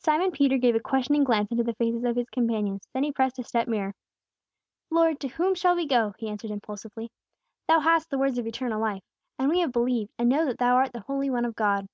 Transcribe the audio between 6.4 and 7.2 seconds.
impulsively.